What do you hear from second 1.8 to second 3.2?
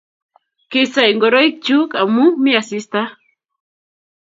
amu mi asista.